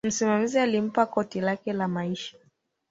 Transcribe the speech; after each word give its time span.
msimamizi 0.05 0.59
alimpa 0.59 1.05
koti 1.05 1.41
lake 1.41 1.73
la 1.73 1.87
maisha 1.87 2.37